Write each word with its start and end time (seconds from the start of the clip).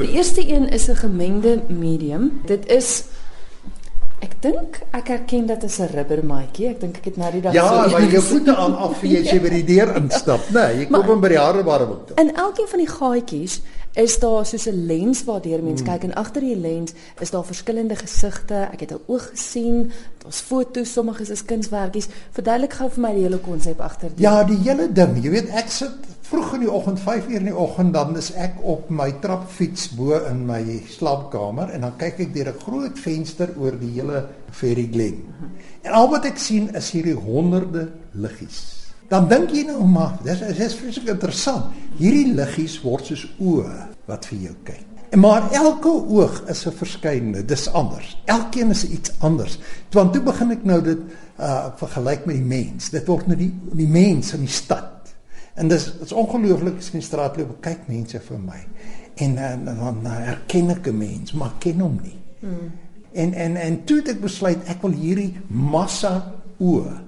Die 0.00 0.12
eerste 0.16 0.40
een 0.48 0.68
is 0.68 0.88
'n 0.88 0.96
gemengde 0.96 1.62
medium. 1.68 2.40
Dit 2.46 2.66
is 2.68 3.04
Ek 4.22 4.34
dink 4.44 4.80
ek 4.92 5.08
herken 5.08 5.46
dit 5.46 5.64
as 5.64 5.78
'n 5.80 5.88
rubbermaatjie. 5.94 6.66
Ek 6.68 6.80
dink 6.80 6.96
ek 6.96 7.04
het 7.04 7.16
nou 7.16 7.30
die 7.32 7.40
dag 7.40 7.52
Ja, 7.54 7.84
so 7.84 7.90
maar 7.90 8.02
jou 8.10 8.22
voete 8.22 8.56
aan 8.56 8.76
af 8.76 8.98
vir 9.00 9.08
jy 9.10 9.20
as 9.20 9.30
jy 9.30 9.40
by 9.40 9.48
die 9.48 9.64
deur 9.64 9.96
instap, 9.96 10.40
né? 10.50 10.52
Nee, 10.52 10.76
jy 10.78 10.82
kom 10.84 10.92
Maar- 11.00 11.08
hom 11.08 11.20
by 11.20 11.28
die 11.28 11.38
harebare 11.38 11.86
boek 11.86 12.06
toe. 12.06 12.16
In 12.16 12.34
elkeen 12.36 12.68
van 12.68 12.78
die 12.78 12.88
gaatjies 12.88 13.60
is 13.94 14.18
daar 14.18 14.46
soos 14.46 14.66
'n 14.66 14.86
lens 14.86 15.24
waardeur 15.24 15.56
Hmm. 15.58 15.64
mens 15.64 15.82
kyk 15.82 16.02
en 16.04 16.14
agter 16.14 16.40
die 16.42 16.56
lens 16.56 16.92
is 17.20 17.30
daar 17.30 17.44
verskillende 17.44 17.96
gesigte. 17.96 18.68
Ek 18.72 18.80
het 18.80 18.90
'n 18.92 19.00
oog 19.06 19.30
gesien, 19.30 19.90
daar's 20.22 20.40
foto's, 20.40 20.92
sommiges 20.92 21.30
is 21.30 21.44
kunswerkies. 21.44 22.08
Verduidelik 22.32 22.72
gou 22.74 22.90
vir 22.90 23.00
my 23.00 23.14
die 23.14 23.22
hele 23.22 23.38
konsep 23.38 23.80
agter 23.80 24.10
die. 24.14 24.22
Ja, 24.22 24.44
die 24.44 24.56
hele 24.58 24.92
ding. 24.92 25.22
Jy 25.24 25.30
weet, 25.30 25.48
ek 25.48 25.68
sit 25.70 25.90
vroeg 26.30 26.52
in 26.54 26.62
die 26.62 26.70
oggend, 26.70 27.00
5uur 27.02 27.40
in 27.40 27.48
die 27.48 27.56
oggend, 27.56 27.94
dan 27.94 28.14
is 28.18 28.30
ek 28.38 28.60
op 28.62 28.90
my 28.94 29.08
trapfiets 29.22 29.88
bo 29.98 30.18
in 30.28 30.44
my 30.46 30.60
slaapkamer 30.92 31.72
en 31.74 31.86
dan 31.86 31.96
kyk 31.98 32.20
ek 32.26 32.34
deur 32.34 32.52
'n 32.52 32.60
groot 32.62 32.98
venster 32.98 33.50
oor 33.58 33.74
die 33.78 33.90
hele 33.98 34.26
Ferry 34.50 34.86
Glen. 34.92 35.24
En 35.82 35.92
al 35.92 36.10
wat 36.10 36.24
ek 36.24 36.38
sien 36.38 36.70
is 36.74 36.90
hierdie 36.90 37.16
honderde 37.18 37.88
liggies. 38.12 38.86
Dan 39.08 39.26
dink 39.28 39.50
jy 39.50 39.64
nou 39.66 39.82
maar, 39.84 40.18
dis 40.22 40.38
dis 40.38 40.74
vreeslik 40.74 41.08
interessant. 41.08 41.74
Hierdie 41.98 42.32
liggies 42.34 42.78
word 42.82 43.06
soos 43.06 43.26
oë 43.40 43.88
wat 44.06 44.26
vir 44.26 44.38
jou 44.38 44.54
kyk. 44.64 44.86
En 45.10 45.18
Maar 45.18 45.50
elke 45.50 45.88
oog 45.88 46.42
is 46.46 46.66
'n 46.66 46.72
verskynende, 46.72 47.44
dis 47.44 47.72
anders. 47.72 48.16
Elkeen 48.24 48.70
is 48.70 48.84
iets 48.86 49.10
anders. 49.18 49.58
Want 49.90 50.12
toe 50.12 50.22
begin 50.22 50.50
ek 50.50 50.64
nou 50.64 50.82
dit 50.82 50.98
uh 51.40 51.66
vergelyk 51.76 52.24
met 52.26 52.36
die 52.36 52.44
mens. 52.44 52.90
Dit 52.90 53.06
word 53.06 53.26
nou 53.26 53.36
die 53.36 53.54
die 53.72 53.88
mens 53.88 54.32
in 54.32 54.40
die 54.40 54.48
stad. 54.48 54.99
En 55.54 55.68
dis 55.68 55.84
dit's 55.98 56.12
ongelooflik 56.12 56.78
as 56.78 56.88
ek 56.88 56.98
in 56.98 57.02
die 57.02 57.08
straat 57.08 57.36
loop, 57.36 57.56
kyk 57.60 57.88
mense 57.88 58.20
vir 58.20 58.38
my. 58.38 58.60
En 59.20 59.36
en 59.38 59.64
dan 59.64 60.02
dan 60.02 60.06
herken 60.06 60.70
ek 60.70 60.86
'n 60.86 60.98
mens, 60.98 61.32
maar 61.32 61.52
ken 61.58 61.80
hom 61.80 62.00
nie. 62.02 62.18
Hmm. 62.40 62.72
En 63.12 63.34
en 63.34 63.56
en 63.56 63.84
toe 63.84 63.96
het 63.96 64.08
ek 64.08 64.20
besluit 64.20 64.68
ek 64.68 64.82
wil 64.82 64.92
hierdie 64.92 65.36
massa 65.48 66.32
oë 66.60 67.00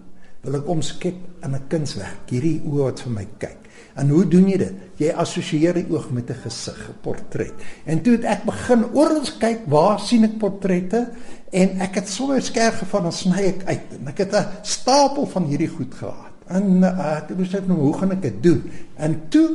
wil 0.42 0.58
ek 0.58 0.68
omskep 0.68 1.18
in 1.44 1.54
'n 1.54 1.66
kunswerk. 1.68 2.30
Hierdie 2.30 2.60
oë 2.66 2.82
wat 2.82 3.00
vir 3.00 3.12
my 3.12 3.26
kyk. 3.38 3.58
En 3.94 4.08
hoe 4.08 4.24
doen 4.28 4.48
jy 4.48 4.56
dit? 4.56 4.74
Jy 4.96 5.10
assosieer 5.12 5.74
die 5.74 5.86
oog 5.90 6.10
met 6.10 6.30
'n 6.30 6.40
gesig, 6.44 6.88
'n 6.88 7.00
portret. 7.02 7.54
En 7.84 8.02
toe 8.02 8.12
het 8.16 8.24
ek 8.24 8.44
begin 8.44 8.84
oral 8.92 9.27
kyk 9.38 9.60
waar 9.66 10.00
sien 10.00 10.24
ek 10.24 10.38
portrette 10.38 11.10
en 11.50 11.80
ek 11.80 11.94
het 11.94 12.08
sommer 12.08 12.42
skerp 12.42 12.74
gevan 12.74 13.04
en 13.04 13.12
sny 13.12 13.42
ek 13.42 13.62
uit. 13.64 13.88
En 14.00 14.08
ek 14.08 14.18
het 14.18 14.34
'n 14.34 14.48
stapel 14.62 15.27
van 15.27 15.44
hierdie 15.44 15.68
goed 15.68 15.94
gehad. 15.94 16.31
En 16.46 16.82
uh, 16.82 17.20
toe 17.26 17.36
besluit 17.36 17.68
nou 17.68 17.78
hoe 17.78 17.94
gaan 17.98 18.16
ek 18.16 18.22
dit 18.22 18.42
doen? 18.42 18.62
En 18.96 19.20
toe 19.28 19.48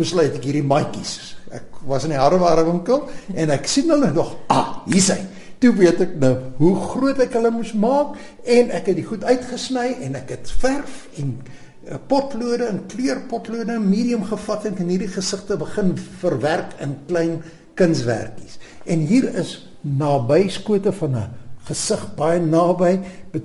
besluit 0.00 0.34
ek 0.36 0.46
hierdie 0.46 0.66
maatjies. 0.66 1.36
Ek 1.52 1.82
was 1.88 2.06
in 2.06 2.14
die 2.14 2.20
hareware 2.20 2.64
winkel 2.68 3.06
en 3.34 3.52
ek 3.54 3.68
sien 3.68 3.90
hulle 3.90 4.12
nog, 4.14 4.36
ah, 4.52 4.80
hier's 4.88 5.10
hy. 5.12 5.20
Toe 5.60 5.74
weet 5.76 6.00
ek 6.06 6.14
nou 6.22 6.32
hoe 6.60 6.74
groot 6.94 7.18
ek 7.20 7.34
hulle 7.36 7.50
moes 7.52 7.74
maak 7.76 8.14
en 8.48 8.70
ek 8.76 8.92
het 8.92 9.00
die 9.00 9.08
goed 9.08 9.26
uitgesny 9.28 9.90
en 10.06 10.16
ek 10.16 10.32
het 10.36 10.52
verf 10.62 11.02
en 11.20 11.34
uh, 11.36 11.98
potlode 12.08 12.70
en 12.70 12.80
kleurpotlode 12.88 13.76
medium 13.82 14.24
gevat 14.28 14.70
en 14.70 14.78
hierdie 14.80 15.10
gesigte 15.12 15.58
begin 15.60 15.92
verwerk 16.22 16.78
in 16.80 16.96
klein 17.10 17.36
kunswerkies. 17.76 18.56
En 18.88 19.04
hier 19.04 19.28
is 19.40 19.58
nabyskote 19.80 20.92
van 20.96 21.16
'n 21.16 21.28
gesig 21.70 22.02
baie 22.18 22.40
naby, 22.42 22.92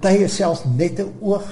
baie 0.01 0.27
selfs 0.27 0.65
net 0.77 0.99
'n 0.99 1.13
oog, 1.21 1.45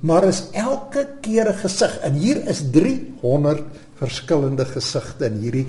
maar 0.00 0.24
is 0.28 0.44
elke 0.52 1.06
keer 1.20 1.48
'n 1.50 1.58
gesig 1.62 1.98
en 2.02 2.14
hier 2.14 2.38
is 2.48 2.62
300 2.72 3.62
verskillende 4.00 4.64
gesigte 4.64 5.26
in 5.26 5.40
hierdie 5.42 5.66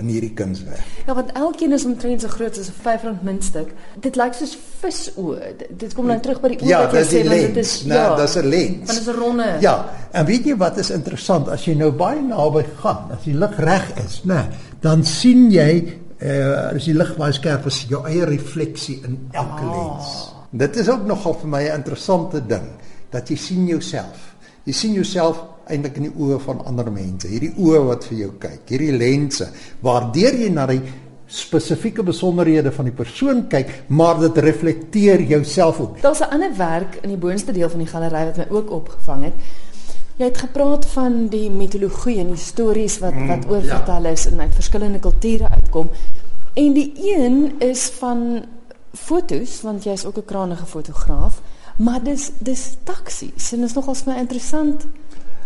in 0.00 0.08
hierdie 0.08 0.32
kunswerk. 0.32 0.80
Ja, 1.06 1.14
want 1.14 1.32
elkeen 1.36 1.72
is 1.76 1.84
omtrent 1.84 2.22
so 2.22 2.28
groot 2.28 2.54
soos 2.56 2.68
'n 2.70 2.88
R5 2.88 3.22
muntstuk. 3.22 3.68
Dit 4.00 4.16
lyk 4.16 4.32
soos 4.34 4.56
visoë. 4.80 5.56
Dit- 5.76 5.94
kom 5.94 6.06
nou 6.06 6.18
terug 6.20 6.40
by 6.40 6.48
die 6.48 6.58
oë 6.58 6.68
Ja, 6.68 6.78
wat 6.86 6.92
jy 6.94 7.02
sê, 7.04 7.24
want 7.28 7.54
dit 7.54 7.56
is 7.56 7.84
Nee, 7.84 7.98
ja. 7.98 8.16
dis 8.16 8.36
'n 8.36 8.46
lens. 8.48 8.76
Want 8.86 8.88
dit 8.88 9.00
is 9.00 9.06
'n 9.08 9.18
ronde. 9.18 9.56
Ja, 9.60 9.84
en 10.12 10.24
weet 10.26 10.44
jy 10.44 10.56
wat 10.56 10.78
is 10.78 10.90
interessant 10.90 11.48
as 11.48 11.64
jy 11.64 11.74
nou 11.74 11.90
baie 11.92 12.22
naby 12.22 12.64
gaan, 12.80 13.10
as 13.12 13.24
die 13.24 13.34
lig 13.34 13.58
reg 13.58 13.92
is, 14.06 14.22
né, 14.24 14.48
dan 14.80 15.04
sien 15.04 15.50
jy 15.50 15.98
uh 16.22 16.74
as 16.76 16.84
die 16.84 16.94
lig 16.94 17.16
baie 17.16 17.32
skerp 17.32 17.66
is, 17.66 17.86
jou 17.88 18.02
eie 18.06 18.24
refleksie 18.24 19.00
in 19.04 19.18
elke 19.32 19.64
Ah. 19.64 19.76
lens. 19.76 20.34
Dit 20.52 20.76
is 20.76 20.88
ook 20.88 21.06
nogal 21.06 21.34
vir 21.34 21.48
my 21.48 21.62
'n 21.68 21.74
interessante 21.76 22.46
ding 22.46 22.66
dat 23.10 23.28
jy 23.28 23.36
sien 23.36 23.66
jouself. 23.66 24.34
Jy 24.64 24.72
sien 24.72 24.92
jouself 24.92 25.42
eintlik 25.66 25.96
in 25.96 26.02
die 26.02 26.12
oë 26.18 26.40
van 26.40 26.64
ander 26.66 26.90
mense. 26.92 27.28
Hierdie 27.28 27.54
oë 27.56 27.84
wat 27.86 28.04
vir 28.04 28.18
jou 28.18 28.30
kyk, 28.38 28.60
hierdie 28.68 28.92
lense 28.98 29.48
waardeur 29.80 30.34
jy 30.34 30.48
na 30.50 30.66
die 30.66 30.82
spesifieke 31.26 32.02
besonderhede 32.02 32.72
van 32.72 32.84
die 32.84 32.92
persoon 32.94 33.44
kyk, 33.48 33.68
maar 33.88 34.18
dit 34.20 34.38
reflekteer 34.38 35.20
jouself 35.22 35.80
ook. 35.80 36.00
Daar's 36.02 36.20
'n 36.20 36.30
ander 36.32 36.56
werk 36.56 36.98
in 37.02 37.08
die 37.08 37.16
boonste 37.18 37.52
deel 37.52 37.68
van 37.70 37.78
die 37.78 37.86
galery 37.88 38.24
wat 38.24 38.36
my 38.36 38.46
ook 38.50 38.70
opgevang 38.70 39.24
het. 39.24 39.32
Jy 40.20 40.26
het 40.28 40.38
gepraat 40.38 40.84
van 40.92 41.14
die 41.32 41.46
mitologie 41.50 42.18
en 42.20 42.34
die 42.34 42.40
stories 42.40 42.98
wat 43.00 43.14
Mm, 43.14 43.26
wat 43.26 43.46
oorvertel 43.48 44.04
is 44.04 44.26
en 44.28 44.40
uit 44.40 44.54
verskillende 44.54 44.98
kulture 44.98 45.48
uitkom. 45.48 45.88
En 46.54 46.72
die 46.72 46.92
een 46.96 47.54
is 47.58 47.88
van 47.98 48.44
fotos 48.92 49.60
want 49.62 49.84
jy's 49.84 50.04
ook 50.04 50.16
'n 50.16 50.24
krangige 50.24 50.66
fotograaf, 50.66 51.40
maar 51.76 52.02
dis 52.02 52.30
dis 52.38 52.76
taksies 52.82 53.52
en 53.52 53.60
dit 53.60 53.68
is 53.68 53.74
nogal 53.74 53.94
vir 53.94 54.12
my 54.12 54.18
interessant 54.20 54.86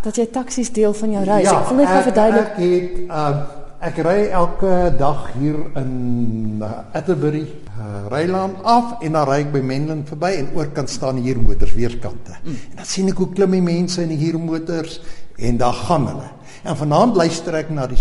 dat 0.02 0.16
jy 0.16 0.26
taksies 0.26 0.72
deel 0.72 0.94
van 0.94 1.10
jou 1.10 1.24
reis. 1.24 1.48
ek 1.48 1.68
wil 1.68 1.76
net 1.76 1.88
verduidelik. 2.02 2.48
Ek 2.48 2.56
het 2.56 3.08
uh, 3.08 3.63
ek 3.84 3.98
ry 4.00 4.20
elke 4.32 4.94
dag 4.96 5.26
hier 5.36 5.58
in 5.76 6.62
uh, 6.64 6.86
Atterbury 6.96 7.42
uh, 7.44 8.06
Rylaan 8.08 8.54
af 8.64 9.02
en 9.04 9.12
dan 9.12 9.26
ry 9.28 9.42
ek 9.42 9.50
by 9.52 9.60
Menlyn 9.60 10.06
verby 10.08 10.30
en 10.38 10.46
oorkant 10.56 10.88
staan 10.88 11.18
die 11.20 11.26
huurmotors 11.26 11.74
weerskante. 11.76 12.38
Mm. 12.38 12.54
En 12.72 12.78
dan 12.80 12.88
sien 12.88 13.10
ek 13.12 13.20
hoe 13.20 13.28
klim 13.36 13.52
die 13.52 13.64
mense 13.64 14.00
in 14.00 14.14
die 14.14 14.20
huurmotors 14.22 15.02
en 15.36 15.58
daar 15.60 15.76
gaan 15.82 16.08
hulle. 16.08 16.30
En 16.64 16.78
vanaand 16.80 17.20
luister 17.20 17.58
ek 17.60 17.74
na 17.76 17.84
die 17.90 18.00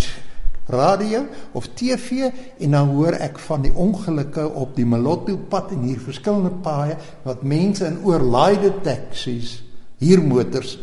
radio 0.72 1.26
of 1.52 1.68
TV 1.76 2.30
en 2.32 2.78
dan 2.78 2.94
hoor 2.96 3.20
ek 3.20 3.42
van 3.44 3.68
die 3.68 3.74
ongelukke 3.76 4.46
op 4.64 4.78
die 4.80 4.88
Malotto 4.88 5.36
pad 5.52 5.74
en 5.76 5.84
hier 5.90 6.00
verskillende 6.00 6.54
paaie 6.64 6.96
wat 7.28 7.44
mense 7.44 7.84
in 7.90 8.00
oorlaaide 8.08 8.72
taksies, 8.88 9.58
huurmotors 10.00 10.78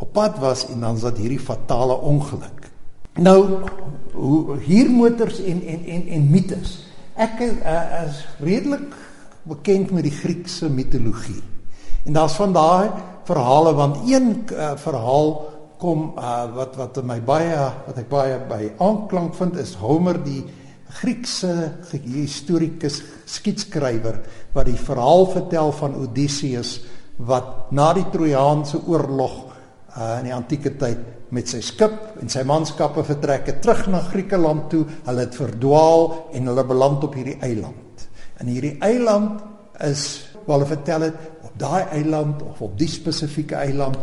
op 0.00 0.16
pad 0.16 0.40
was 0.40 0.64
en 0.72 0.80
dan 0.80 0.96
was 0.96 1.04
dit 1.10 1.26
hierdie 1.26 1.42
fatale 1.42 2.00
ongeluk. 2.00 2.72
Nou 3.18 3.66
hoe 4.18 4.58
huurmotors 4.66 5.40
en 5.40 5.62
en 5.62 5.84
en 5.86 6.08
en 6.16 6.30
mites. 6.30 6.78
Ek 7.18 7.40
uh, 7.42 7.78
is 8.04 8.22
redelik 8.42 8.90
bekend 9.48 9.90
met 9.94 10.06
die 10.06 10.14
Griekse 10.14 10.68
mitologie. 10.70 11.40
En 12.06 12.18
daar's 12.18 12.36
van 12.38 12.52
daai 12.52 12.90
verhale 13.28 13.74
want 13.76 14.02
een 14.08 14.44
uh, 14.52 14.74
verhaal 14.80 15.32
kom 15.78 16.12
uh, 16.18 16.46
wat 16.54 16.76
wat 16.76 17.02
my 17.06 17.18
baie 17.22 17.56
wat 17.86 17.98
ek 18.00 18.08
baie 18.10 18.38
by 18.50 18.62
aanklank 18.82 19.36
vind 19.38 19.58
is 19.62 19.76
Homer 19.78 20.18
die 20.24 20.42
Griekse 21.00 21.52
historikus 21.92 23.02
skietskrywer 23.28 24.22
wat 24.54 24.70
die 24.70 24.78
verhaal 24.80 25.28
vertel 25.34 25.72
van 25.76 25.98
Odysseus 26.00 26.78
wat 27.18 27.70
na 27.74 27.92
die 27.98 28.06
Trojaanse 28.10 28.80
oorlog 28.86 29.47
uh, 29.98 30.18
in 30.20 30.28
die 30.30 30.34
antieke 30.34 30.76
tyd 30.78 31.32
met 31.34 31.50
sy 31.50 31.60
skip 31.64 32.20
en 32.22 32.30
sy 32.32 32.44
manskappe 32.48 33.02
vertrek 33.04 33.50
het 33.50 33.60
terug 33.64 33.84
na 33.92 34.00
Griekeland 34.06 34.70
toe. 34.72 34.84
Hulle 35.04 35.26
het 35.26 35.36
verdwaal 35.36 36.08
en 36.38 36.48
hulle 36.52 36.64
beland 36.68 37.04
op 37.04 37.18
hierdie 37.18 37.36
eiland. 37.44 38.06
En 38.38 38.48
hierdie 38.48 38.76
eiland 38.84 39.42
is 39.84 40.06
wat 40.46 40.54
hulle 40.56 40.70
vertel 40.70 41.08
het 41.08 41.18
op 41.44 41.52
daai 41.60 41.84
eiland 41.98 42.42
of 42.46 42.62
op 42.64 42.78
die 42.78 42.88
spesifieke 42.88 43.58
eiland 43.60 43.98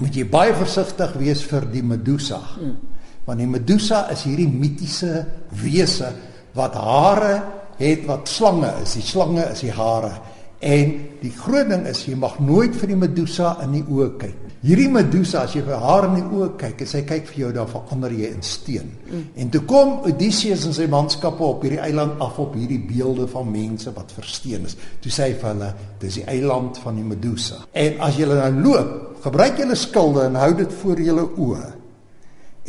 moet 0.00 0.14
jy 0.16 0.24
baie 0.30 0.52
versigtig 0.56 1.16
wees 1.20 1.42
vir 1.44 1.66
die 1.72 1.82
Medusa. 1.84 2.38
Hmm. 2.54 2.76
Want 3.26 3.42
die 3.42 3.48
Medusa 3.50 4.04
is 4.14 4.22
hierdie 4.28 4.48
mitiese 4.48 5.24
wese 5.60 6.12
wat 6.56 6.76
hare 6.78 7.34
het 7.80 8.06
wat 8.08 8.30
slange 8.30 8.70
is. 8.84 8.94
Die 8.96 9.04
slange 9.04 9.44
is 9.50 9.64
die 9.64 9.74
hare. 9.74 10.14
En 10.60 10.94
die 11.20 11.32
groot 11.34 11.68
ding 11.72 11.86
is 11.90 12.04
jy 12.06 12.16
mag 12.20 12.38
nooit 12.44 12.76
vir 12.76 12.92
die 12.92 13.00
Medusa 13.00 13.56
in 13.64 13.78
die 13.78 13.84
oë 13.84 14.08
kyk. 14.20 14.49
Hierdie 14.60 14.90
Medusa 14.92 15.46
as 15.46 15.54
jy 15.56 15.62
vir 15.64 15.78
haar 15.80 16.04
in 16.10 16.18
die 16.18 16.26
oë 16.36 16.50
kyk 16.60 16.82
en 16.84 16.88
sy 16.90 17.00
kyk 17.08 17.30
vir 17.30 17.36
jou 17.46 17.52
dan 17.56 17.68
verander 17.70 18.12
jy 18.12 18.28
in 18.28 18.42
steen. 18.44 18.90
Mm. 19.08 19.22
En 19.40 19.52
toe 19.54 19.62
kom 19.70 19.94
Odysseus 20.10 20.66
en 20.68 20.74
sy 20.76 20.84
manskappe 20.92 21.46
op 21.46 21.64
hierdie 21.64 21.80
eiland 21.80 22.20
af 22.20 22.36
op 22.44 22.58
hierdie 22.58 22.82
beelde 22.84 23.24
van 23.32 23.48
mense 23.48 23.88
wat 23.96 24.12
versteen 24.12 24.68
is. 24.68 24.76
Toe 25.00 25.12
sê 25.14 25.30
hy 25.30 25.38
vir 25.40 25.48
hulle, 25.54 25.70
dis 26.02 26.18
die 26.20 26.26
eiland 26.28 26.76
van 26.84 27.00
die 27.00 27.06
Medusa. 27.08 27.62
En 27.72 28.04
as 28.04 28.20
julle 28.20 28.36
nou 28.36 28.66
loop, 28.66 28.92
gebruik 29.24 29.64
julle 29.64 29.80
skilde 29.80 30.26
en 30.28 30.36
hou 30.42 30.52
dit 30.60 30.76
voor 30.82 31.02
julle 31.08 31.24
oë. 31.46 31.64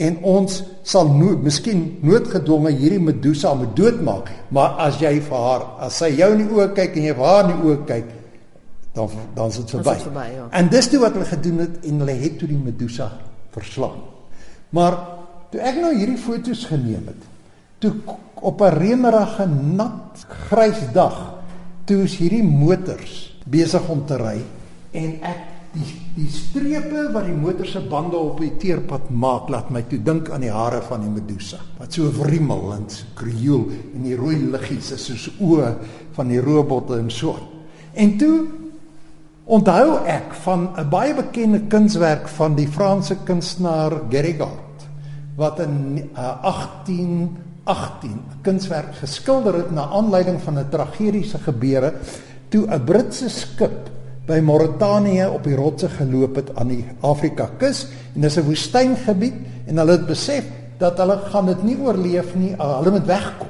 En 0.07 0.17
ons 0.31 0.57
sal 0.87 1.11
nooit 1.11 1.43
miskien 1.43 1.83
noodgedwonge 2.07 2.71
hierdie 2.71 3.03
Medusa 3.03 3.51
moet 3.59 3.75
doodmaak, 3.75 4.31
maar 4.55 4.79
as 4.87 5.03
jy 5.03 5.17
vir 5.27 5.43
haar, 5.49 5.67
as 5.83 5.99
sy 5.99 6.13
jou 6.15 6.31
in 6.37 6.45
die 6.45 6.55
oë 6.55 6.71
kyk 6.79 6.95
en 6.95 7.11
jy 7.11 7.19
vir 7.19 7.31
haar 7.33 7.49
in 7.49 7.51
die 7.51 7.67
oë 7.67 7.79
kyk, 7.91 8.17
dan 8.93 9.09
dan 9.33 9.47
is 9.47 9.55
dit 9.55 9.71
Dan 9.71 9.79
is 9.79 9.85
verby. 9.85 9.93
dit 9.93 10.01
verby, 10.01 10.27
ja. 10.35 10.47
En 10.49 10.69
dis 10.69 10.89
toe 10.89 10.99
wat 10.99 11.13
hulle 11.13 11.25
gedoen 11.25 11.57
het 11.57 11.85
en 11.85 11.99
hulle 11.99 12.11
het 12.11 12.39
toe 12.39 12.47
die 12.47 12.57
Medusa 12.57 13.11
verslaan. 13.51 14.01
Maar 14.69 14.97
toe 15.51 15.59
ek 15.59 15.79
nou 15.81 15.95
hierdie 15.97 16.17
foto's 16.17 16.65
geneem 16.65 17.07
het, 17.07 17.23
toe 17.81 17.93
op 18.41 18.61
'n 18.61 18.73
reënerige 18.77 19.45
nat 19.47 20.25
grys 20.49 20.91
dag 20.93 21.33
toe 21.85 22.03
is 22.03 22.17
hierdie 22.17 22.43
motors 22.43 23.37
besig 23.45 23.89
om 23.89 24.05
te 24.05 24.17
ry 24.17 24.37
en 24.91 25.17
ek 25.21 25.39
die 25.73 25.87
die 26.15 26.27
strepe 26.27 27.05
wat 27.13 27.25
die 27.25 27.35
motor 27.35 27.65
se 27.65 27.79
bande 27.79 28.17
op 28.17 28.39
die 28.39 28.51
teerpad 28.59 29.09
maak 29.09 29.49
laat 29.49 29.69
my 29.71 29.81
toe 29.87 29.99
dink 30.03 30.29
aan 30.29 30.41
die 30.41 30.51
hare 30.51 30.81
van 30.81 31.01
die 31.01 31.09
Medusa 31.09 31.57
wat 31.79 31.93
so 31.93 32.11
wrimmel 32.11 32.73
en 32.73 32.89
so 32.89 33.05
krioel 33.15 33.69
en 33.95 34.03
die 34.03 34.15
rooi 34.15 34.35
liggies 34.51 34.91
is 34.91 35.05
soos 35.05 35.29
oë 35.39 35.75
van 36.13 36.27
die 36.27 36.41
robotte 36.41 36.97
en 36.99 37.09
so. 37.09 37.37
En 37.93 38.17
toe 38.17 38.47
onthou 39.51 39.99
ek 40.07 40.31
van 40.45 40.69
'n 40.79 40.89
baie 40.89 41.13
bekende 41.13 41.59
kunswerk 41.67 42.27
van 42.27 42.55
die 42.55 42.67
Franse 42.67 43.15
kunstenaar 43.27 43.91
Gerigard 44.09 44.85
wat 45.35 45.59
in 45.59 46.07
uh, 46.15 46.39
1818 46.47 48.11
'n 48.11 48.41
kunswerk 48.41 48.95
geskilder 48.95 49.53
het 49.53 49.71
na 49.71 49.89
aanleiding 49.91 50.39
van 50.41 50.59
'n 50.59 50.69
tragediese 50.69 51.37
gebeure 51.37 51.93
toe 52.49 52.63
'n 52.67 52.83
Britse 52.83 53.29
skip 53.29 53.89
by 54.25 54.39
Mauritanië 54.39 55.25
op 55.27 55.43
die 55.43 55.55
rotse 55.55 55.89
geloop 55.89 56.35
het 56.35 56.55
aan 56.55 56.67
die 56.67 56.85
Afrika 57.01 57.49
kus 57.57 57.87
en 58.15 58.21
dis 58.21 58.37
'n 58.37 58.47
woestyngebied 58.47 59.35
en 59.67 59.77
hulle 59.77 59.91
het 59.91 60.07
besef 60.07 60.45
dat 60.77 60.97
hulle 60.97 61.17
gaan 61.17 61.45
dit 61.45 61.63
nie 61.63 61.77
oorleef 61.77 62.35
nie, 62.35 62.55
uh, 62.55 62.77
hulle 62.77 62.91
moet 62.91 63.05
wegkom. 63.05 63.47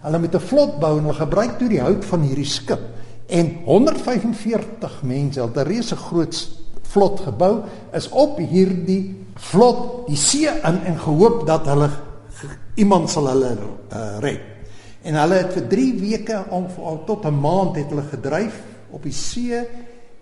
Hulle 0.00 0.18
moet 0.18 0.34
'n 0.34 0.40
vlot 0.40 0.80
bou 0.80 0.98
en 0.98 1.04
hulle 1.04 1.14
gebruik 1.14 1.58
toe 1.58 1.68
die 1.68 1.80
hout 1.80 2.04
van 2.04 2.20
hierdie 2.20 2.44
skip 2.44 2.93
en 3.26 3.56
145 3.64 5.02
mense, 5.02 5.40
hulle 5.40 5.52
het 5.52 5.66
'n 5.66 5.68
reuse 5.68 5.96
groot 5.96 6.48
vlot 6.82 7.20
gebou, 7.20 7.62
is 7.92 8.08
op 8.08 8.38
hierdie 8.38 9.14
vlot 9.34 10.06
die 10.06 10.16
see 10.16 10.46
in 10.46 10.80
en 10.84 10.98
gehoop 10.98 11.46
dat 11.46 11.66
hulle 11.66 11.90
iemand 12.74 13.10
sal 13.10 13.26
hulle 13.26 13.56
uh, 13.92 14.18
red. 14.20 14.40
En 15.02 15.14
hulle 15.14 15.34
het 15.34 15.52
vir 15.52 15.66
3 15.68 15.88
weke 16.00 16.44
of 16.50 16.78
tot 17.06 17.24
'n 17.24 17.40
maand 17.40 17.76
het 17.76 17.88
hulle 17.88 18.06
gedryf 18.10 18.62
op 18.90 19.02
die 19.02 19.12
see 19.12 19.60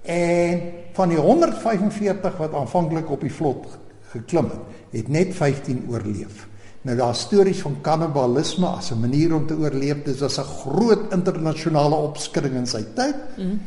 en 0.03 0.61
van 0.93 1.09
die 1.09 1.19
145 1.19 2.37
wat 2.37 2.55
aanvanklik 2.55 3.11
op 3.11 3.21
die 3.21 3.33
vlot 3.33 3.79
geklim 4.13 4.51
het, 4.51 4.65
het 4.91 5.09
net 5.09 5.35
15 5.35 5.87
oorleef. 5.89 6.49
Nou 6.83 6.97
daar 6.99 7.15
stories 7.15 7.61
van 7.63 7.77
kannibalisme 7.81 8.67
as 8.67 8.91
'n 8.91 9.01
manier 9.01 9.35
om 9.35 9.47
te 9.47 9.55
oorleef. 9.55 10.03
Dit 10.03 10.19
was 10.19 10.39
'n 10.39 10.43
groot 10.43 11.13
internasionale 11.13 11.95
opskudding 11.95 12.55
in 12.55 12.67
sy 12.67 12.85
tyd. 12.95 13.17
Mm. 13.37 13.61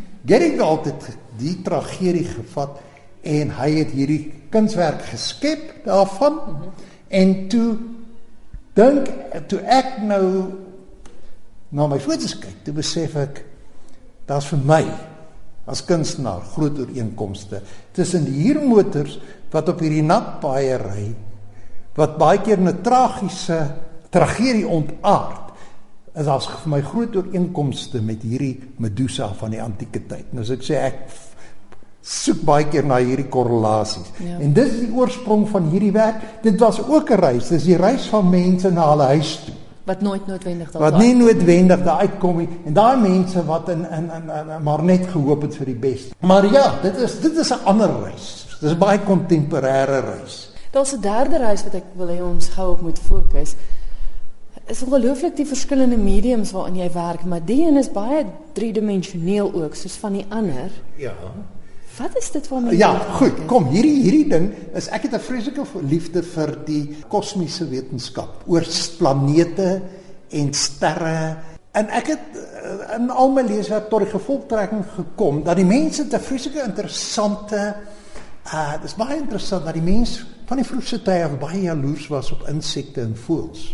Galt 0.58 0.86
het 0.86 1.18
die 1.38 1.62
tragedie 1.62 2.26
gevat 2.26 2.80
en 3.22 3.50
hy 3.50 3.72
het 3.72 3.92
hierdie 3.92 4.34
kunswerk 4.50 5.02
geskep 5.02 5.86
daarvan. 5.86 6.34
Mm 6.34 6.56
-hmm. 6.56 6.72
En 7.08 7.48
toe 7.48 7.78
dink 8.74 9.08
toe 9.48 9.60
ek 9.60 10.02
nou 10.02 10.44
na 11.70 11.88
my 11.88 12.00
foto's 12.00 12.40
kyk, 12.40 12.64
toe 12.64 12.74
besef 12.74 13.16
ek 13.16 13.46
daar's 14.26 14.48
vir 14.52 14.60
my 14.66 14.84
as 15.66 15.82
kunstenaar 15.86 16.42
groot 16.54 16.80
ooreenkomste 16.80 17.62
tussen 17.92 18.26
die 18.28 18.44
huurmotors 18.46 19.20
wat 19.52 19.70
op 19.70 19.80
hierdie 19.80 20.04
nat 20.06 20.40
paaie 20.44 20.78
ry 20.82 21.08
wat 21.96 22.18
baie 22.18 22.42
keer 22.42 22.60
'n 22.60 22.82
tragiese 22.82 23.60
tragedie 24.10 24.68
ontaard 24.68 25.54
is 26.16 26.28
as 26.28 26.48
vir 26.48 26.70
my 26.70 26.82
groot 26.82 27.16
ooreenkomste 27.16 28.02
met 28.02 28.22
hierdie 28.24 28.60
Medusa 28.78 29.34
van 29.34 29.52
die 29.52 29.62
antieke 29.62 30.00
tyd. 30.08 30.32
Nou 30.32 30.42
as 30.42 30.50
ek 30.50 30.64
sê 30.64 30.76
ek 30.76 30.96
soek 32.02 32.44
baie 32.46 32.66
keer 32.70 32.86
na 32.86 33.00
hierdie 33.02 33.28
korrelasies. 33.28 34.12
Ja. 34.20 34.38
En 34.40 34.54
dis 34.54 34.80
die 34.80 34.94
oorsprong 34.94 35.48
van 35.50 35.70
hierdie 35.72 35.92
werk. 35.92 36.16
Dit 36.44 36.60
was 36.60 36.80
ook 36.80 37.12
'n 37.12 37.20
reis. 37.20 37.48
Dis 37.50 37.64
die 37.64 37.78
reis 37.78 38.08
van 38.08 38.30
mense 38.30 38.72
na 38.72 38.90
hulle 38.90 39.04
huis 39.04 39.40
toe 39.46 39.56
wat 39.86 40.02
nooit 40.02 40.28
noodwendig 40.28 40.72
daar 40.72 40.82
wat 40.82 40.98
nie 40.98 41.14
noodwendig 41.16 41.84
daar 41.86 41.98
uitkom 41.98 42.38
nie 42.42 42.48
en 42.66 42.74
daai 42.74 42.98
mense 43.02 43.46
wat 43.46 43.70
in 43.70 43.86
in 43.86 44.10
in, 44.18 44.30
in, 44.40 44.50
in 44.56 44.64
maar 44.64 44.84
net 44.84 45.06
gehoop 45.12 45.46
het 45.46 45.56
vir 45.56 45.66
die 45.66 45.80
beste. 45.80 46.16
Maar 46.20 46.46
ja, 46.52 46.66
dit 46.82 46.98
is 46.98 47.20
dit 47.22 47.38
is 47.38 47.54
'n 47.54 47.66
ander 47.66 47.92
reis. 48.04 48.48
Dis 48.62 48.72
'n 48.72 48.78
baie 48.78 49.00
kontemporêre 49.00 50.02
reis. 50.02 50.55
Daar's 50.76 50.92
'n 50.94 51.00
derde 51.02 51.38
reis 51.38 51.64
wat 51.64 51.74
ek 51.74 51.84
wil 51.96 52.08
hê 52.08 52.22
ons 52.22 52.48
gou 52.48 52.72
op 52.72 52.82
moet 52.82 53.00
fokus. 53.00 53.56
Is 54.68 54.84
ongelooflik 54.84 55.36
die 55.36 55.46
verskillende 55.48 55.98
mediums 55.98 56.52
waarin 56.52 56.76
jy 56.76 56.92
werk, 56.92 57.24
maar 57.24 57.46
die 57.46 57.68
een 57.68 57.78
is 57.78 57.92
baie 57.92 58.26
driedimensioneel 58.54 59.54
ook 59.54 59.76
soos 59.76 59.96
van 59.96 60.14
die 60.14 60.26
ander. 60.30 60.72
Ja. 60.96 61.14
Wat 61.98 62.18
is 62.18 62.32
dit 62.32 62.48
waarmee 62.48 62.78
Ja, 62.78 62.98
goed. 62.98 63.46
Kom, 63.46 63.68
hierdie 63.68 64.02
hierdie 64.02 64.28
ding 64.28 64.52
is 64.74 64.88
ek 64.88 65.02
het 65.02 65.14
'n 65.14 65.20
vreeslike 65.20 65.64
liefde 65.82 66.24
vir 66.24 66.58
die 66.66 66.98
kosmiese 67.08 67.70
wetenskap 67.70 68.44
oor 68.46 68.66
planete 68.98 69.82
en 70.30 70.54
sterre. 70.54 71.38
En 71.72 71.90
ek 71.90 72.08
het 72.08 72.20
eh, 72.34 72.96
in 72.96 73.10
al 73.10 73.32
my 73.32 73.42
leeswerk 73.42 73.90
tot 73.90 74.00
die 74.00 74.12
gevolgtrekking 74.12 74.86
gekom 74.96 75.44
dat 75.44 75.56
die 75.56 75.66
mense 75.66 76.08
te 76.08 76.20
vreeslike 76.20 76.64
interessante 76.64 77.76
uh 78.54 78.82
dis 78.82 78.96
baie 78.96 79.18
interessant 79.18 79.66
dat 79.66 79.74
die 79.74 79.82
mens 79.94 80.26
van 80.46 80.62
die 80.62 80.68
vroegste 80.68 81.02
tye 81.06 81.24
af 81.26 81.40
baie 81.42 81.64
jaloers 81.66 82.08
was 82.14 82.32
op 82.36 82.46
insekte 82.52 83.02
en 83.02 83.18
voëls 83.18 83.74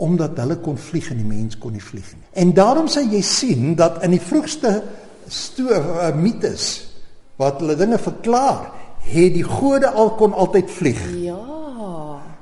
omdat 0.00 0.38
hulle 0.40 0.56
kon 0.64 0.78
vlieg 0.80 1.10
en 1.12 1.18
die 1.20 1.28
mens 1.28 1.58
kon 1.60 1.74
nie 1.76 1.82
vlieg 1.84 2.06
nie. 2.16 2.24
En 2.40 2.54
daarom 2.56 2.86
sê 2.88 3.02
jy 3.04 3.20
sien 3.26 3.74
dat 3.76 3.98
in 4.06 4.14
die 4.14 4.22
vroegste 4.22 4.70
uh, 4.80 6.08
mites 6.16 6.68
wat 7.40 7.60
hulle 7.60 7.76
dinge 7.76 7.98
verklaar, 8.00 8.70
het 9.04 9.34
die 9.36 9.44
gode 9.44 9.90
al 9.92 10.14
kon 10.16 10.32
altyd 10.32 10.72
vlieg. 10.72 11.02
Ja. 11.20 11.36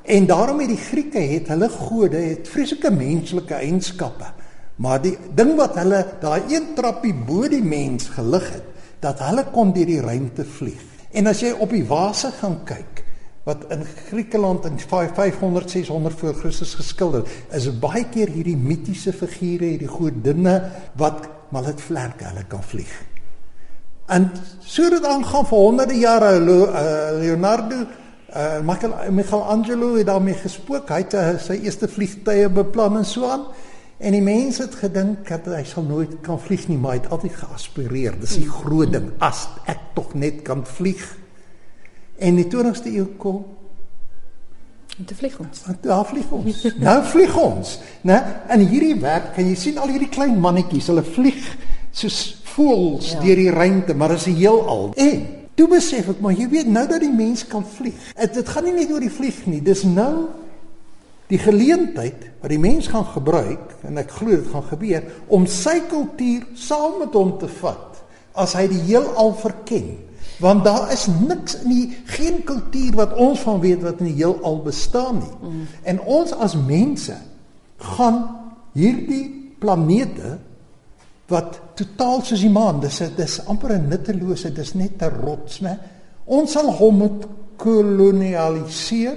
En 0.09 0.27
daarom 0.27 0.63
het 0.63 0.71
die 0.71 0.81
Grieke 0.81 1.21
het 1.21 1.51
hulle 1.53 1.69
gode 1.69 2.21
het 2.23 2.49
vreeslike 2.49 2.91
menslike 2.95 3.59
eienskappe. 3.59 4.31
Maar 4.79 5.03
die 5.03 5.17
ding 5.35 5.57
wat 5.59 5.77
hulle 5.79 6.05
daai 6.23 6.55
een 6.55 6.73
trappie 6.79 7.15
bo 7.15 7.51
die 7.51 7.63
mens 7.63 8.09
gelig 8.15 8.47
het, 8.55 8.71
dat 9.03 9.21
hulle 9.27 9.45
kon 9.53 9.75
deur 9.75 9.91
die 9.91 10.01
ruimte 10.03 10.47
vlieg. 10.47 10.81
En 11.13 11.27
as 11.31 11.43
jy 11.43 11.53
op 11.59 11.75
die 11.75 11.85
vase 11.87 12.31
gaan 12.39 12.61
kyk 12.67 12.98
wat 13.49 13.65
in 13.73 13.85
Griekeland 14.09 14.67
in 14.69 14.77
500 14.79 15.71
600 15.71 16.19
voor 16.21 16.35
Christus 16.37 16.75
geskilder 16.77 17.25
is, 17.57 17.69
baie 17.81 18.05
keer 18.13 18.29
hierdie 18.29 18.57
mitiese 18.57 19.15
figure, 19.17 19.73
hierdie 19.73 19.89
godinne 19.89 20.59
wat 21.01 21.29
maar 21.49 21.65
dit 21.71 21.81
vlerke, 21.81 22.27
hulle 22.29 22.45
kan 22.45 22.61
vlieg. 22.63 22.93
En 24.13 24.29
so 24.61 24.89
dit 24.93 25.05
aangaan 25.05 25.49
vir 25.49 25.63
honderde 25.65 25.97
jare 25.97 26.35
eh, 26.37 27.17
Leonardo 27.21 27.87
uh, 28.37 29.11
Michelangelo 29.11 29.95
het 29.97 30.07
daarmee 30.07 30.35
gespook. 30.35 30.89
Hy 30.89 31.03
het 31.05 31.15
uh, 31.17 31.31
sy 31.41 31.59
eerste 31.65 31.89
vliegtye 31.89 32.49
beplan 32.53 33.01
en 33.01 33.07
so 33.09 33.29
aan. 33.29 33.47
En 33.99 34.15
die 34.15 34.23
mense 34.23 34.63
het 34.63 34.77
gedink 34.79 35.29
dat 35.29 35.49
hy 35.51 35.65
sal 35.67 35.87
nooit 35.89 36.21
kan 36.23 36.39
vlieg 36.41 36.69
nie, 36.71 36.79
maar 36.79 36.95
hy 36.95 37.01
het 37.01 37.11
altyd 37.15 37.39
geaspireer. 37.41 38.19
Dis 38.21 38.37
die 38.39 38.51
groot 38.51 38.93
ding 38.95 39.11
as 39.25 39.47
ek 39.67 39.81
tog 39.97 40.13
net 40.15 40.45
kan 40.47 40.63
vlieg. 40.69 41.03
En 42.19 42.35
die 42.35 42.49
20ste 42.51 42.91
eeu 42.95 43.07
kom 43.17 43.45
En 44.99 45.05
te 45.05 45.15
vlieg 45.15 45.39
ons. 45.39 45.61
Daar 45.81 46.07
vlieg 46.07 46.31
ons. 46.31 46.63
nou 46.83 46.97
vlieg 47.07 47.37
ons, 47.39 47.75
né? 48.03 48.17
In 48.51 48.65
hierdie 48.67 48.97
werk 48.99 49.29
kan 49.37 49.47
jy 49.47 49.55
sien 49.55 49.79
al 49.79 49.93
hierdie 49.93 50.11
klein 50.11 50.41
mannetjies, 50.43 50.89
hulle 50.91 51.05
vlieg 51.07 51.45
soos 51.95 52.19
voels 52.55 53.13
ja. 53.13 53.21
deur 53.23 53.39
die 53.39 53.53
ruimte, 53.55 53.95
maar 53.95 54.17
is 54.17 54.27
'n 54.27 54.35
heelal. 54.35 54.91
En 54.97 55.27
toe 55.55 55.69
besef 55.71 56.09
ek 56.09 56.21
maar 56.21 56.35
jy 56.35 56.49
weet 56.49 56.67
nou 56.67 56.87
dat 56.87 57.01
die 57.01 57.15
mens 57.15 57.47
kan 57.47 57.65
vlieg. 57.65 57.95
Dit 58.19 58.35
dit 58.35 58.49
gaan 58.49 58.65
nie 58.65 58.75
net 58.75 58.91
oor 58.91 59.01
die 59.01 59.15
vlieg 59.21 59.47
nie, 59.47 59.63
dis 59.63 59.83
nou 59.83 60.29
die 61.29 61.39
geleentheid 61.39 62.31
wat 62.41 62.51
die 62.51 62.59
mens 62.59 62.89
gaan 62.89 63.05
gebruik 63.05 63.77
en 63.87 63.99
ek 63.99 64.11
glo 64.11 64.31
dit 64.31 64.51
gaan 64.51 64.65
gebeur 64.65 65.05
om 65.29 65.47
sy 65.47 65.81
kultuur 65.87 66.47
saam 66.55 66.99
met 66.99 67.15
hom 67.15 67.39
te 67.39 67.49
vat 67.61 68.03
as 68.35 68.55
hy 68.55 68.67
die 68.67 68.83
heelal 68.89 69.35
verken. 69.35 70.08
Want 70.39 70.65
daar 70.65 70.93
is 70.93 71.07
niks 71.07 71.57
in 71.63 71.69
die 71.69 71.87
geen 72.05 72.45
kultuur 72.45 72.95
wat 72.95 73.15
ons 73.15 73.41
van 73.41 73.61
weet 73.61 73.83
wat 73.83 73.99
in 73.99 74.13
die 74.13 74.21
heelal 74.21 74.61
bestaan 74.63 75.19
nie. 75.19 75.35
Mm. 75.43 75.65
En 75.83 76.01
ons 76.01 76.33
as 76.33 76.55
mense 76.55 77.17
gaan 77.97 78.21
hierdie 78.73 79.55
planete 79.59 80.39
wat 81.29 81.59
totaal 81.77 82.23
soos 82.25 82.41
die 82.41 82.53
maan, 82.53 82.81
dis 82.81 83.03
dis 83.17 83.41
amper 83.47 83.75
'n 83.75 83.89
nuttelose, 83.89 84.53
dis 84.53 84.75
net 84.75 85.03
'n 85.03 85.21
rots, 85.25 85.61
né? 85.61 85.79
Ons 86.25 86.53
sal 86.53 86.73
hom 86.73 86.97
moet 86.99 87.27
kolonialiseer. 87.57 89.17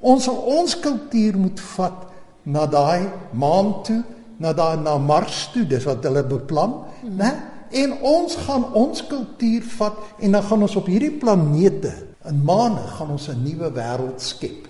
Ons 0.00 0.24
sal 0.24 0.36
ons 0.36 0.80
kultuur 0.80 1.36
moet 1.38 1.60
vat 1.60 2.06
na 2.42 2.66
daai 2.66 3.08
maan 3.32 3.82
toe, 3.82 4.02
na 4.38 4.52
daai 4.52 4.76
na 4.76 4.98
Mars 4.98 5.50
toe, 5.52 5.64
dis 5.66 5.84
wat 5.84 6.04
hulle 6.04 6.22
beplan, 6.24 6.74
mm. 7.02 7.16
né? 7.16 7.32
En 7.70 7.92
ons 8.00 8.36
gaan 8.46 8.72
ons 8.72 9.06
kultuur 9.06 9.62
vat 9.76 9.98
en 10.18 10.32
dan 10.32 10.42
gaan 10.42 10.62
ons 10.62 10.76
op 10.76 10.86
hierdie 10.86 11.12
planete, 11.20 11.92
in 12.28 12.42
maane, 12.44 12.86
gaan 12.96 13.10
ons 13.10 13.28
'n 13.28 13.42
nuwe 13.42 13.72
wêreld 13.72 14.20
skep 14.20 14.68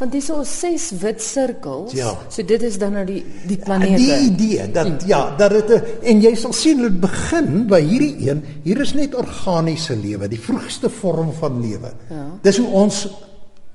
want 0.00 0.14
dis 0.16 0.30
al 0.32 0.44
ses 0.48 0.86
wit 1.02 1.20
sirkels. 1.20 1.92
Ja. 1.92 2.14
So 2.32 2.44
dit 2.46 2.62
is 2.64 2.78
dan 2.80 2.94
nou 2.96 3.04
die 3.04 3.20
die 3.48 3.58
planete. 3.60 3.98
Die 4.00 4.30
idee 4.30 4.68
dat 4.72 4.86
hmm. 4.88 5.08
ja, 5.10 5.20
dat 5.36 5.52
dit 5.52 6.04
en 6.08 6.22
jy 6.24 6.32
sal 6.40 6.54
sien 6.56 6.80
dit 6.86 7.00
begin 7.02 7.66
by 7.68 7.82
hierdie 7.84 8.14
een. 8.30 8.40
Hier 8.64 8.80
is 8.80 8.94
net 8.96 9.16
organiese 9.18 9.98
lewe, 10.00 10.30
die 10.32 10.40
vroegste 10.40 10.88
vorm 11.00 11.34
van 11.36 11.60
lewe. 11.60 11.92
Ja. 12.08 12.22
Dis 12.46 12.60
hoe 12.62 12.70
ons 12.84 13.02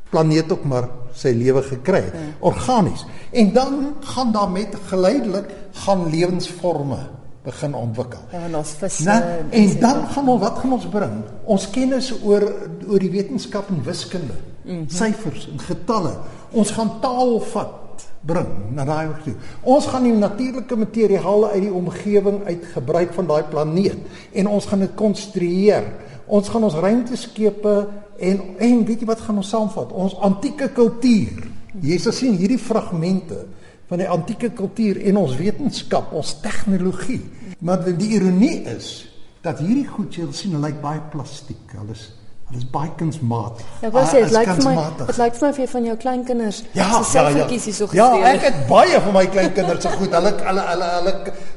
planeet 0.09 0.49
ook 0.53 0.65
maar 0.69 0.87
sy 1.17 1.33
lewe 1.35 1.61
gekry 1.65 2.01
het, 2.07 2.17
ja. 2.17 2.31
organies. 2.49 3.05
En 3.35 3.53
dan 3.53 3.77
gaan 4.15 4.33
daar 4.33 4.49
met 4.49 4.73
geleidelik 4.89 5.51
gaan 5.85 6.07
lewensforme 6.09 7.03
begin 7.45 7.75
ontwikkel. 7.77 8.19
Ja, 8.33 8.41
en 8.47 8.57
ons 8.57 8.73
visse 8.79 9.05
Na, 9.05 9.19
en 9.49 9.79
dan 9.79 10.03
gaan 10.13 10.29
ons 10.33 10.41
wat 10.41 10.59
gaan 10.61 10.75
ons 10.77 10.89
bring? 10.89 11.15
Ons 11.45 11.69
kennis 11.69 12.11
oor 12.23 12.45
oor 12.87 13.01
die 13.01 13.11
wetenskap 13.13 13.69
en 13.69 13.83
wiskunde, 13.85 14.37
mm 14.63 14.71
-hmm. 14.71 14.89
syfers 14.89 15.49
en 15.51 15.59
getalle. 15.59 16.15
Ons 16.51 16.71
gaan 16.71 16.99
taal 17.01 17.39
vat 17.53 17.81
bring 18.25 18.73
na 18.73 18.85
daai 18.85 19.07
hoek 19.07 19.21
toe. 19.23 19.33
Ons 19.61 19.87
gaan 19.91 20.03
die 20.03 20.13
natuurlike 20.13 20.75
materiale 20.75 21.51
uit 21.53 21.61
die 21.67 21.73
omgewing 21.73 22.41
uit 22.45 22.65
gebruik 22.73 23.13
van 23.13 23.27
daai 23.29 23.43
planeet 23.43 23.97
en 24.33 24.47
ons 24.47 24.65
gaan 24.65 24.79
dit 24.79 24.95
konstrueer. 24.95 25.83
Ons 26.25 26.49
gaan 26.49 26.63
ons 26.63 26.73
ruimteskepe 26.73 27.75
en 28.17 28.41
en 28.57 28.85
weet 28.85 29.03
jy 29.03 29.05
wat 29.05 29.21
gaan 29.21 29.37
ons 29.37 29.49
saamvat? 29.49 29.91
Ons 29.91 30.17
antieke 30.25 30.71
kultuur. 30.73 31.45
Jy 31.81 31.97
sal 32.01 32.15
sien 32.15 32.37
hierdie 32.39 32.61
fragmente 32.61 33.43
van 33.89 34.01
die 34.01 34.09
antieke 34.09 34.49
kultuur 34.57 34.99
en 35.09 35.17
ons 35.21 35.35
wetenskap, 35.37 36.13
ons 36.13 36.35
tegnologie. 36.41 37.21
Maar 37.59 37.85
die 37.85 38.13
ironie 38.17 38.63
is 38.75 39.07
dat 39.45 39.61
hierdie 39.61 39.87
goed 39.87 40.15
jy 40.17 40.25
sien 40.33 40.57
lyk 40.61 40.79
baie 40.81 41.01
plastiek. 41.13 41.75
Hulle 41.77 41.93
is 41.93 42.09
hulle 42.45 42.61
is 42.61 42.65
baie 42.69 42.91
kunsmatig. 42.97 43.65
Ja, 43.81 43.89
wat 43.93 44.11
sê, 44.11 44.21
dit 44.21 44.33
lyk 44.35 44.51
vir 44.53 44.65
my 44.67 44.73
dit 44.99 45.19
lyk 45.21 45.37
vir 45.37 45.47
my 45.47 45.53
vir 45.57 45.69
van 45.71 45.87
jou 45.89 45.95
kleinkinders 46.03 46.59
ja, 46.77 46.89
se 46.91 47.15
selfies 47.15 47.65
ja, 47.65 47.71
ja. 47.71 47.77
so 47.77 47.87
gesteel. 47.89 48.17
Ja, 48.21 48.33
ek 48.35 48.43
het 48.45 48.59
baie 48.69 48.99
van 49.07 49.15
my 49.17 49.23
kleinkinders 49.33 49.85
se 49.85 49.93
goed. 49.97 50.13
Hulle 50.13 50.33
hulle 50.41 50.65
hulle 50.69 50.89
hulle 50.97 51.15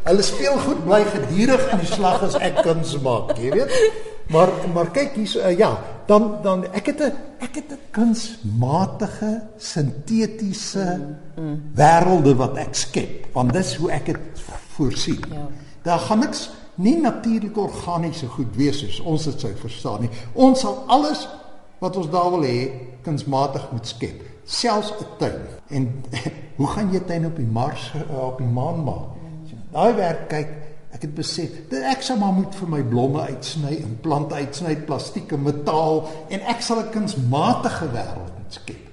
hulle 0.09 0.29
speel 0.31 0.61
goed 0.65 0.81
bly 0.87 1.03
gedurig 1.13 1.67
in 1.75 1.85
die 1.85 1.91
slag 1.93 2.25
as 2.29 2.39
ek 2.41 2.63
kuns 2.65 2.97
maak, 3.05 3.35
jy 3.41 3.53
weet. 3.57 3.77
Maar 4.29 4.49
maar 4.75 4.91
kyk 4.93 5.15
hier 5.17 5.27
so 5.27 5.41
uh, 5.41 5.57
ja, 5.57 5.79
dan 6.07 6.39
dan 6.43 6.65
ek 6.73 6.87
het 6.87 7.01
'n 7.01 7.13
ek 7.39 7.55
het 7.55 7.73
'n 7.73 7.81
kunsmatige 7.91 9.43
sintetiese 9.57 11.01
mm, 11.37 11.45
mm. 11.45 11.63
wêrelde 11.75 12.37
wat 12.37 12.57
ek 12.57 12.75
skep, 12.75 13.27
want 13.33 13.53
dis 13.53 13.77
hoe 13.77 13.91
ek 13.91 14.07
dit 14.07 14.19
voorsien. 14.77 15.25
Ja. 15.31 15.49
Daar 15.83 15.99
gaan 15.99 16.19
niks 16.19 16.51
nie 16.75 17.01
natuurlik 17.01 17.57
organiese 17.57 18.27
goed 18.27 18.57
wees 18.57 18.79
soos 18.79 19.01
ons 19.01 19.25
dit 19.25 19.41
sou 19.41 19.53
verstaan 19.57 20.01
nie. 20.01 20.11
Ons 20.33 20.61
sal 20.61 20.85
alles 20.87 21.29
wat 21.79 21.97
ons 21.97 22.11
daar 22.11 22.31
wil 22.31 22.43
hê 22.43 22.71
kunsmatig 23.03 23.71
moet 23.73 23.87
skep, 23.87 24.23
selfs 24.45 24.93
'n 24.93 25.07
tuin. 25.19 25.41
En 25.69 26.05
hoe 26.59 26.67
gaan 26.67 26.93
jy 26.93 27.01
tuin 27.01 27.27
op 27.27 27.37
die 27.37 27.47
Mars 27.53 27.93
eh, 27.95 28.27
op 28.27 28.39
die 28.39 28.47
maan 28.47 28.85
maak? 28.85 29.17
Daai 29.73 29.95
werk 29.95 30.29
kyk 30.29 30.68
Ek 30.95 31.03
het 31.05 31.15
besef 31.15 31.53
dat 31.69 31.85
ek 31.93 32.03
sou 32.03 32.17
maar 32.19 32.33
moet 32.33 32.55
vir 32.57 32.69
my 32.73 32.81
blomme 32.89 33.25
uitsny 33.29 33.75
en 33.83 33.97
plante 34.03 34.35
uitsny, 34.35 34.77
plastieke, 34.89 35.37
metaal 35.37 36.07
en 36.33 36.47
ek 36.49 36.63
sal 36.65 36.81
'n 36.81 36.91
kunsmatige 36.95 37.91
wêreld 37.93 38.33
moet 38.39 38.53
skep. 38.61 38.85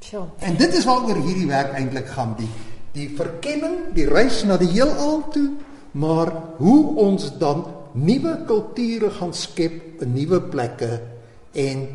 Sjoe. 0.00 0.26
En 0.38 0.56
dit 0.56 0.74
is 0.74 0.84
waaroor 0.84 1.18
hierdie 1.18 1.46
werk 1.46 1.72
eintlik 1.74 2.06
gaan, 2.06 2.34
die 2.38 2.48
die 2.92 3.08
verkenning, 3.16 3.94
die 3.94 4.06
reis 4.06 4.42
na 4.44 4.56
die 4.56 4.68
heelal 4.68 5.22
toe, 5.32 5.50
maar 5.92 6.32
hoe 6.58 6.96
ons 6.96 7.30
dan 7.38 7.64
nuwe 7.92 8.44
kulture 8.46 9.10
gaan 9.10 9.32
skep 9.32 10.02
in 10.02 10.12
nuwe 10.12 10.40
plekke 10.40 11.00
en 11.52 11.86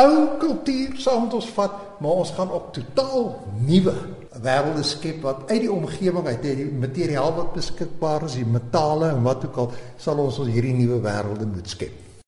ou 0.00 0.38
kultuur 0.40 0.96
saam 1.00 1.24
met 1.24 1.34
ons 1.34 1.50
vat, 1.56 1.76
maar 2.00 2.22
ons 2.24 2.32
gaan 2.36 2.50
op 2.56 2.72
totaal 2.72 3.30
nuwe 3.66 3.94
wêrelde 4.42 4.84
skep 4.86 5.22
wat 5.24 5.48
uit 5.50 5.60
die 5.66 5.72
omgewing 5.72 6.26
uit 6.26 6.42
die 6.44 6.68
materiaal 6.72 7.34
wat 7.36 7.52
beskikbaar 7.56 8.28
is, 8.28 8.38
die 8.40 8.46
metale 8.48 9.10
en 9.14 9.22
wat 9.26 9.44
ook 9.48 9.64
al, 9.64 9.72
sal 10.00 10.22
ons 10.22 10.38
ons 10.42 10.52
hierdie 10.52 10.76
nuwe 10.76 11.00
wêrelde 11.04 11.48
moet 11.50 11.68
skep. 11.68 12.09